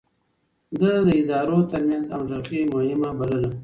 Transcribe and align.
ده 0.79 0.91
د 1.07 1.09
ادارو 1.21 1.57
ترمنځ 1.71 2.05
همغږي 2.13 2.61
مهمه 2.73 3.09
بلله. 3.19 3.51